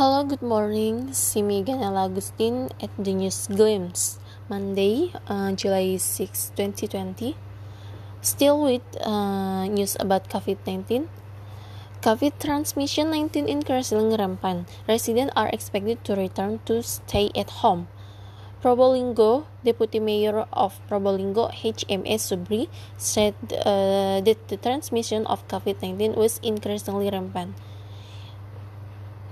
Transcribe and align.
Hello, 0.00 0.24
good 0.24 0.40
morning. 0.40 1.12
See 1.12 1.44
me 1.44 1.60
again, 1.60 1.84
Agustin 1.84 2.72
at 2.80 2.88
the 2.96 3.12
News 3.12 3.44
Glimpse. 3.52 4.16
Monday, 4.48 5.12
uh, 5.28 5.52
July 5.52 6.00
6, 6.00 6.56
2020. 6.56 7.36
Still 8.24 8.64
with 8.64 8.80
uh, 9.04 9.68
news 9.68 10.00
about 10.00 10.32
COVID-19. 10.32 11.04
COVID 12.00 12.32
transmission 12.40 13.12
19 13.12 13.44
increasing 13.44 14.16
rampant. 14.16 14.72
Residents 14.88 15.36
are 15.36 15.52
expected 15.52 16.00
to 16.08 16.16
return 16.16 16.64
to 16.64 16.80
stay 16.80 17.28
at 17.36 17.60
home. 17.60 17.92
Probolinggo, 18.64 19.44
Deputy 19.68 20.00
Mayor 20.00 20.48
of 20.48 20.80
Probolinggo, 20.88 21.52
HMS 21.52 22.32
Subri, 22.32 22.72
said 22.96 23.36
uh, 23.52 24.24
that 24.24 24.48
the 24.48 24.56
transmission 24.56 25.26
of 25.26 25.44
COVID-19 25.48 26.16
was 26.16 26.40
increasingly 26.42 27.12
rampant. 27.12 27.52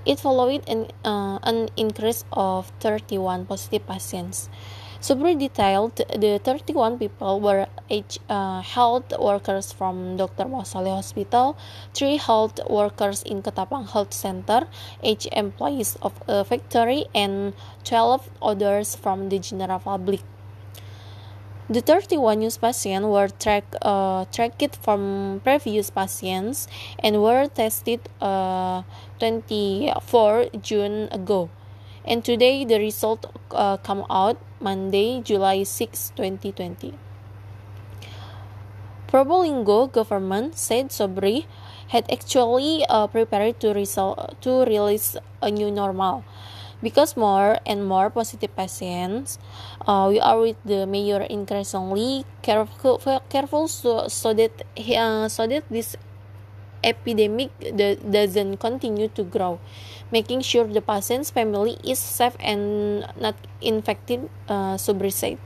It 0.05 0.19
followed 0.19 0.67
an, 0.67 0.87
uh, 1.03 1.39
an 1.43 1.69
increase 1.75 2.23
of 2.31 2.71
31 2.79 3.45
positive 3.45 3.85
patients. 3.85 4.49
Subri 5.01 5.39
detailed 5.39 5.95
the 5.95 6.39
31 6.43 6.99
people 6.99 7.39
were 7.39 7.67
H, 7.89 8.19
uh, 8.29 8.61
health 8.61 9.13
workers 9.17 9.71
from 9.71 10.17
Dr. 10.17 10.43
Mosale 10.43 10.91
Hospital, 10.93 11.55
3 11.93 12.17
health 12.17 12.59
workers 12.69 13.23
in 13.23 13.41
Ketapang 13.41 13.89
Health 13.89 14.13
Center, 14.13 14.67
8 15.01 15.27
employees 15.31 15.97
of 16.01 16.13
a 16.27 16.43
factory, 16.43 17.05
and 17.15 17.53
12 17.85 18.29
others 18.41 18.95
from 18.95 19.29
the 19.29 19.39
general 19.39 19.79
public. 19.79 20.19
The 21.69 21.81
31 21.81 22.39
new 22.39 22.49
patients 22.49 23.05
were 23.05 23.27
track, 23.27 23.63
uh, 23.83 24.25
tracked 24.33 24.75
from 24.81 25.39
previous 25.43 25.91
patients 25.91 26.67
and 26.97 27.21
were 27.21 27.45
tested 27.45 28.09
uh, 28.19 28.81
24 29.19 30.47
June 30.63 31.09
ago. 31.11 31.51
And 32.03 32.25
today 32.25 32.65
the 32.65 32.79
result 32.79 33.27
uh, 33.51 33.77
come 33.77 34.03
out 34.09 34.41
Monday, 34.59 35.21
July 35.21 35.61
6, 35.61 36.13
2020. 36.15 36.95
Probolinggo 39.07 39.91
government 39.91 40.57
said 40.57 40.89
Subri 40.89 41.45
had 41.89 42.09
actually 42.11 42.83
uh, 42.89 43.05
prepared 43.05 43.59
to, 43.59 43.75
result, 43.75 44.41
to 44.41 44.65
release 44.65 45.15
a 45.43 45.51
new 45.51 45.69
normal 45.69 46.23
because 46.81 47.17
more 47.17 47.57
and 47.65 47.85
more 47.85 48.09
positive 48.09 48.55
patients 48.55 49.37
uh, 49.87 50.07
we 50.09 50.19
are 50.19 50.39
with 50.39 50.57
the 50.65 50.85
mayor 50.87 51.21
increasingly 51.21 52.25
careful 52.41 53.01
careful 53.29 53.67
so, 53.67 54.07
so 54.07 54.33
that 54.33 54.51
uh, 54.77 55.27
so 55.27 55.47
that 55.47 55.63
this 55.69 55.95
epidemic 56.83 57.51
doesn't 57.75 58.57
continue 58.57 59.07
to 59.09 59.23
grow. 59.23 59.59
Making 60.11 60.41
sure 60.41 60.65
the 60.65 60.81
patient's 60.81 61.29
family 61.29 61.77
is 61.83 61.99
safe 61.99 62.35
and 62.39 63.05
not 63.19 63.35
infected 63.61 64.29
uh, 64.47 64.75
Subri 64.75 65.11
said. 65.11 65.37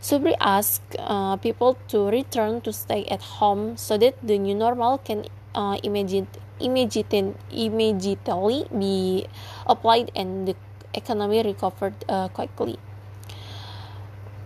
Subri 0.00 0.34
asked 0.40 0.96
uh, 0.98 1.36
people 1.36 1.76
to 1.88 2.08
return 2.08 2.60
to 2.62 2.72
stay 2.72 3.04
at 3.06 3.22
home 3.38 3.76
so 3.76 3.98
that 3.98 4.16
the 4.22 4.38
new 4.38 4.54
normal 4.54 4.98
can 4.98 5.26
uh, 5.54 5.76
immediate, 5.82 6.38
immediate, 6.58 7.36
immediately 7.52 8.66
be 8.76 9.26
applied 9.66 10.10
and 10.16 10.48
the 10.48 10.56
economy 10.94 11.42
recovered 11.42 11.94
uh, 12.08 12.28
quickly. 12.28 12.78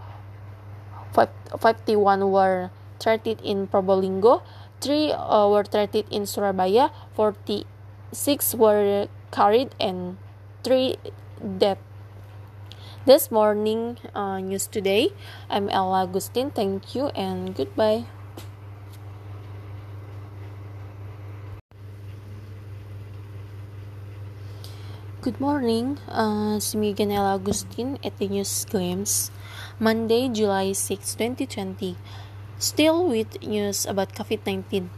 51 1.13 2.31
were 2.31 2.71
treated 3.01 3.41
in 3.43 3.67
Probolinggo, 3.67 4.43
3 4.81 5.13
uh, 5.13 5.49
were 5.49 5.65
treated 5.65 6.07
in 6.11 6.25
Surabaya, 6.25 6.91
46 7.15 8.55
were 8.55 9.09
carried, 9.33 9.75
and 9.81 10.17
3 10.67 10.99
dead. 11.39 11.79
This 13.07 13.31
morning 13.31 14.03
uh, 14.19 14.43
news 14.43 14.67
today. 14.67 15.15
I'm 15.47 15.71
Ella 15.71 16.11
Agustin. 16.11 16.51
Thank 16.51 16.91
you 16.91 17.15
and 17.15 17.55
goodbye. 17.55 18.11
Good 25.23 25.39
morning, 25.39 26.03
uh, 26.11 26.59
Miguel 26.75 27.15
Agustin 27.15 28.03
at 28.03 28.19
the 28.19 28.27
News 28.27 28.67
Glimpse. 28.67 29.31
Monday, 29.79 30.27
July 30.27 30.75
6, 30.75 31.15
2020. 31.15 31.95
Still 32.59 33.07
with 33.07 33.39
news 33.39 33.87
about 33.87 34.19
COVID-19. 34.19 34.91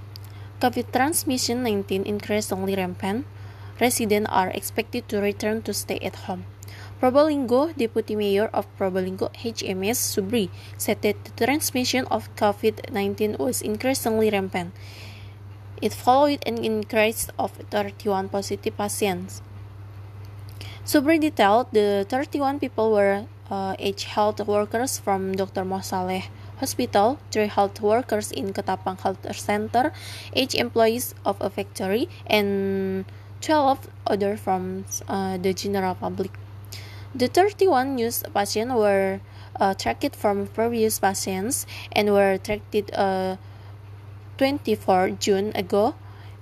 COVID 0.65 0.97
transmission 0.97 1.61
19 1.61 2.09
increasingly 2.09 2.73
rampant. 2.73 3.29
Residents 3.81 4.29
are 4.31 4.51
expected 4.51 5.09
to 5.09 5.21
return 5.21 5.63
to 5.63 5.73
stay 5.73 5.99
at 5.99 6.27
home. 6.27 6.45
Probolinggo, 7.01 7.77
Deputy 7.77 8.17
Mayor 8.17 8.51
of 8.53 8.67
Probolinggo 8.77 9.31
HMS 9.35 10.03
Subri, 10.03 10.51
said 10.77 11.03
that 11.03 11.15
the 11.25 11.47
transmission 11.47 12.05
of 12.11 12.35
COVID-19 12.35 13.39
was 13.39 13.63
increasingly 13.63 14.31
rampant. 14.31 14.75
It 15.81 15.95
followed 15.95 16.43
an 16.45 16.59
increase 16.65 17.29
of 17.39 17.53
31 17.71 18.31
positive 18.31 18.77
patients. 18.77 19.43
Subri 20.85 21.21
detailed 21.21 21.69
the 21.71 22.05
31 22.09 22.59
people 22.59 22.91
were 22.91 23.27
uh, 23.51 23.77
health 24.09 24.41
workers 24.47 24.99
from 24.99 25.37
Dr. 25.37 25.65
Mosaleh 25.65 26.27
Hospital, 26.59 27.19
three 27.31 27.47
health 27.47 27.81
workers 27.81 28.33
in 28.33 28.53
Ketapang 28.53 29.01
Health 29.01 29.23
Center, 29.37 29.93
eight 30.33 30.55
employees 30.55 31.15
of 31.25 31.37
a 31.41 31.49
factory, 31.49 32.09
and 32.27 33.05
12 33.41 33.89
other 34.07 34.37
from 34.37 34.85
uh, 35.09 35.37
the 35.39 35.55
general 35.55 35.95
public. 35.95 36.33
The 37.15 37.29
31 37.29 37.97
new 37.97 38.11
patients 38.35 38.75
were 38.75 39.21
uh, 39.59 39.75
tracked 39.75 40.15
from 40.15 40.47
previous 40.49 40.99
patients 40.99 41.67
and 41.93 42.13
were 42.13 42.39
treated 42.39 42.93
uh, 42.95 43.37
24 44.37 45.11
June 45.19 45.53
ago 45.55 45.95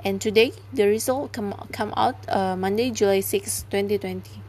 and 0.04 0.20
today 0.20 0.52
the 0.72 0.86
result 0.86 1.32
come, 1.32 1.54
come 1.72 1.92
out 1.96 2.14
uh, 2.28 2.54
Monday, 2.56 2.90
July 2.90 3.20
6, 3.20 3.66
2020. 3.70 4.42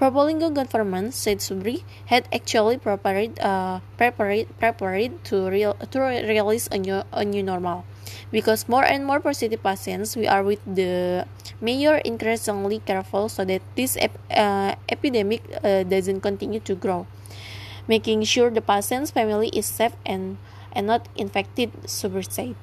Probolinggo 0.00 0.52
government, 0.52 1.14
said 1.14 1.38
Subri, 1.38 1.82
had 2.06 2.28
actually 2.32 2.76
prepared, 2.76 3.38
uh, 3.40 3.80
prepared, 3.96 4.46
prepared 4.58 5.24
to, 5.24 5.48
real, 5.48 5.72
to 5.74 6.00
release 6.00 6.68
a 6.68 6.78
new, 6.78 7.02
a 7.12 7.24
new 7.24 7.42
normal. 7.42 7.84
Because 8.30 8.68
more 8.68 8.84
and 8.84 9.06
more 9.06 9.20
positive 9.20 9.62
patients, 9.62 10.16
we 10.16 10.26
are 10.26 10.42
with 10.42 10.60
the 10.66 11.26
mayor 11.60 11.98
increasingly 12.04 12.80
careful 12.80 13.28
so 13.28 13.44
that 13.44 13.62
this 13.76 13.96
ep 13.96 14.12
uh, 14.30 14.74
epidemic 14.88 15.42
uh, 15.62 15.82
doesn't 15.82 16.20
continue 16.20 16.60
to 16.60 16.74
grow. 16.74 17.06
Making 17.88 18.24
sure 18.24 18.50
the 18.50 18.60
patient's 18.60 19.10
family 19.10 19.48
is 19.54 19.66
safe 19.66 19.94
and, 20.04 20.38
and 20.72 20.86
not 20.86 21.08
infected, 21.16 21.72
Subri 21.86 22.26
said. 22.28 22.56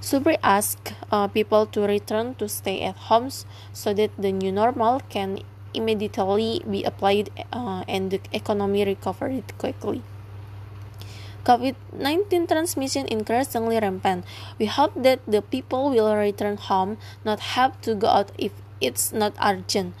Subri 0.00 0.36
asked 0.42 0.94
uh, 1.10 1.28
people 1.28 1.64
to 1.66 1.86
return 1.86 2.34
to 2.36 2.48
stay 2.48 2.82
at 2.82 2.96
homes 3.08 3.46
so 3.72 3.94
that 3.94 4.10
the 4.18 4.32
new 4.32 4.52
normal 4.52 5.00
can 5.08 5.38
immediately 5.72 6.62
be 6.68 6.84
applied 6.84 7.30
uh, 7.52 7.84
and 7.88 8.10
the 8.10 8.20
economy 8.32 8.84
recovered 8.84 9.56
quickly. 9.58 10.02
COVID 11.44 11.76
19 11.92 12.48
transmission 12.48 13.06
increasingly 13.08 13.78
rampant. 13.78 14.24
We 14.58 14.66
hope 14.66 14.96
that 14.96 15.20
the 15.28 15.42
people 15.42 15.90
will 15.90 16.16
return 16.16 16.56
home, 16.56 16.96
not 17.24 17.54
have 17.54 17.80
to 17.82 17.94
go 17.94 18.08
out 18.08 18.32
if 18.38 18.52
it's 18.80 19.12
not 19.12 19.36
urgent. 19.40 19.94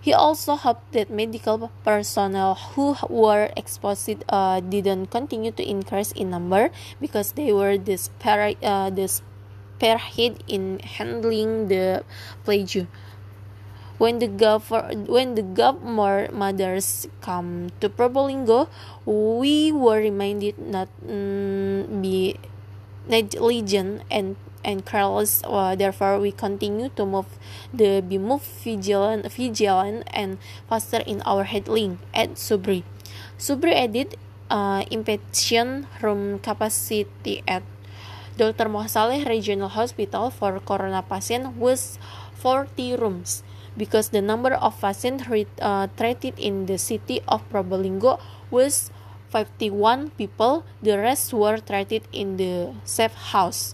He 0.00 0.14
also 0.14 0.56
hoped 0.56 0.92
that 0.92 1.10
medical 1.10 1.70
personnel 1.84 2.54
who 2.54 2.96
were 3.08 3.52
exposed 3.56 4.24
uh, 4.28 4.60
didn't 4.60 5.12
continue 5.12 5.52
to 5.52 5.62
increase 5.62 6.12
in 6.12 6.30
number 6.30 6.70
because 7.00 7.32
they 7.32 7.52
were 7.52 7.76
desperate, 7.76 8.56
uh, 8.64 8.88
desperate 8.88 10.40
in 10.48 10.80
handling 10.80 11.68
the 11.68 12.04
plague 12.44 12.88
when 14.00 14.16
the 14.16 14.32
gov- 14.32 14.72
when 15.12 15.36
the 15.36 15.44
governor 15.44 16.32
mothers 16.32 17.04
come 17.20 17.68
to 17.84 17.92
Probolinggo, 17.92 18.72
we 19.04 19.68
were 19.68 20.00
reminded 20.00 20.56
not 20.56 20.88
mm, 21.04 21.84
be 22.00 22.40
negligent 23.04 24.00
and 24.08 24.40
and 24.64 24.88
careless. 24.88 25.44
Uh, 25.44 25.76
therefore, 25.76 26.16
we 26.16 26.32
continue 26.32 26.88
to 26.96 27.04
move 27.04 27.28
the 27.76 28.00
be 28.00 28.16
move 28.16 28.40
vigilant, 28.64 29.28
vigilant 29.28 30.08
and 30.16 30.40
faster 30.64 31.04
in 31.04 31.20
our 31.28 31.44
handling. 31.44 32.00
At 32.16 32.40
Subri, 32.40 32.88
Subri 33.36 33.76
added, 33.76 34.16
uh, 34.48 34.80
inpatient 34.88 35.92
room 36.00 36.40
capacity 36.40 37.44
at 37.44 37.60
Dr. 38.40 38.72
Mohasaleh 38.72 39.28
Regional 39.28 39.68
Hospital 39.68 40.32
for 40.32 40.56
corona 40.64 41.04
patient 41.04 41.60
was 41.60 42.00
40 42.40 42.96
rooms 42.96 43.44
because 43.80 44.12
the 44.12 44.20
number 44.20 44.52
of 44.52 44.76
patients 44.76 45.24
uh, 45.24 45.88
treated 45.96 46.36
in 46.36 46.68
the 46.68 46.76
city 46.76 47.24
of 47.24 47.40
Probolinggo 47.48 48.20
was 48.52 48.92
51 49.32 50.12
people. 50.20 50.68
The 50.84 51.00
rest 51.00 51.32
were 51.32 51.56
treated 51.56 52.04
in 52.12 52.36
the 52.36 52.76
safe 52.84 53.32
house. 53.32 53.72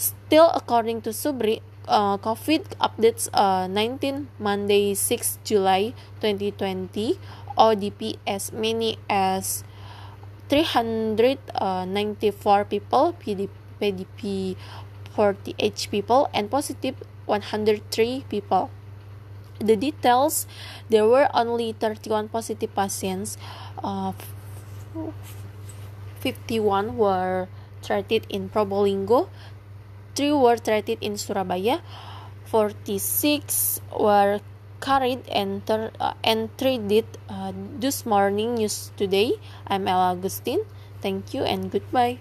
Still, 0.00 0.48
according 0.56 1.04
to 1.04 1.12
Subri, 1.12 1.60
uh, 1.84 2.16
COVID 2.16 2.80
updates 2.80 3.28
uh, 3.36 3.68
19 3.68 4.32
Monday 4.40 4.94
6 4.94 5.38
July 5.44 5.92
2020 6.24 7.20
ODP 7.58 8.16
as 8.26 8.52
many 8.56 8.96
as 9.10 9.64
394 10.48 12.64
people, 12.64 13.12
PDP, 13.20 13.50
PDP 13.76 14.56
48 15.12 15.88
people, 15.90 16.30
and 16.32 16.50
positive 16.50 16.96
103 17.26 18.24
people 18.30 18.70
the 19.58 19.76
details 19.76 20.46
there 20.88 21.06
were 21.06 21.28
only 21.34 21.72
31 21.72 22.28
positive 22.28 22.74
patients 22.74 23.38
uh, 23.82 24.12
51 26.20 26.96
were 26.96 27.48
treated 27.82 28.26
in 28.28 28.48
Probolinggo 28.48 29.28
3 30.14 30.32
were 30.32 30.56
treated 30.56 30.98
in 31.00 31.16
Surabaya 31.16 31.80
46 32.46 33.80
were 33.98 34.40
carried 34.80 35.26
and, 35.28 35.66
ter- 35.66 35.90
uh, 36.00 36.14
treated 36.56 37.06
uh, 37.28 37.52
this 37.78 38.06
morning 38.06 38.54
news 38.54 38.92
today. 38.96 39.34
I'm 39.66 39.88
ella 39.88 40.12
agustin. 40.12 40.62
Thank 41.02 41.34
you 41.34 41.42
and 41.42 41.70
goodbye 41.70 42.18